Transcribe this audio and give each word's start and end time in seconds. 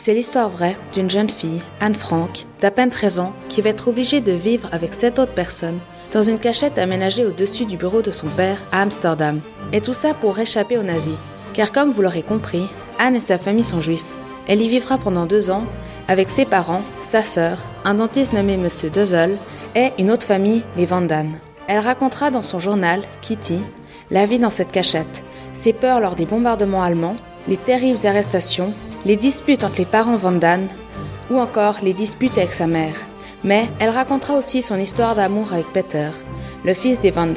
C'est 0.00 0.14
l'histoire 0.14 0.48
vraie 0.48 0.78
d'une 0.94 1.10
jeune 1.10 1.28
fille, 1.28 1.60
Anne 1.78 1.94
Frank, 1.94 2.46
d'à 2.62 2.70
peine 2.70 2.88
13 2.88 3.18
ans, 3.18 3.34
qui 3.50 3.60
va 3.60 3.68
être 3.68 3.88
obligée 3.88 4.22
de 4.22 4.32
vivre 4.32 4.66
avec 4.72 4.94
sept 4.94 5.18
autres 5.18 5.34
personnes 5.34 5.78
dans 6.10 6.22
une 6.22 6.38
cachette 6.38 6.78
aménagée 6.78 7.26
au-dessus 7.26 7.66
du 7.66 7.76
bureau 7.76 8.00
de 8.00 8.10
son 8.10 8.28
père 8.28 8.56
à 8.72 8.80
Amsterdam. 8.80 9.42
Et 9.74 9.82
tout 9.82 9.92
ça 9.92 10.14
pour 10.14 10.38
échapper 10.38 10.78
aux 10.78 10.82
nazis. 10.82 11.18
Car 11.52 11.70
comme 11.70 11.90
vous 11.90 12.00
l'aurez 12.00 12.22
compris, 12.22 12.64
Anne 12.98 13.16
et 13.16 13.20
sa 13.20 13.36
famille 13.36 13.62
sont 13.62 13.82
juifs. 13.82 14.16
Elle 14.48 14.62
y 14.62 14.68
vivra 14.70 14.96
pendant 14.96 15.26
deux 15.26 15.50
ans 15.50 15.66
avec 16.08 16.30
ses 16.30 16.46
parents, 16.46 16.80
sa 17.00 17.22
sœur, 17.22 17.58
un 17.84 17.92
dentiste 17.92 18.32
nommé 18.32 18.56
Monsieur 18.56 18.88
Dezel 18.88 19.36
et 19.74 19.90
une 19.98 20.10
autre 20.10 20.26
famille, 20.26 20.62
les 20.78 20.86
Van 20.86 21.06
Elle 21.68 21.78
racontera 21.78 22.30
dans 22.30 22.40
son 22.40 22.58
journal, 22.58 23.02
Kitty, 23.20 23.58
la 24.10 24.24
vie 24.24 24.38
dans 24.38 24.48
cette 24.48 24.72
cachette, 24.72 25.26
ses 25.52 25.74
peurs 25.74 26.00
lors 26.00 26.14
des 26.14 26.24
bombardements 26.24 26.82
allemands, 26.82 27.16
les 27.48 27.58
terribles 27.58 28.06
arrestations, 28.06 28.72
les 29.04 29.16
disputes 29.16 29.64
entre 29.64 29.78
les 29.78 29.84
parents 29.84 30.16
Van 30.16 30.38
ou 31.30 31.38
encore 31.38 31.76
les 31.82 31.92
disputes 31.92 32.38
avec 32.38 32.52
sa 32.52 32.66
mère. 32.66 32.94
Mais 33.44 33.68
elle 33.78 33.90
racontera 33.90 34.34
aussi 34.34 34.62
son 34.62 34.78
histoire 34.78 35.14
d'amour 35.14 35.52
avec 35.52 35.72
Peter, 35.72 36.10
le 36.64 36.74
fils 36.74 37.00
des 37.00 37.10
Van 37.10 37.28